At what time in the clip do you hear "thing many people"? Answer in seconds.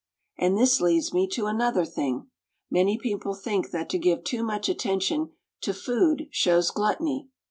1.85-3.35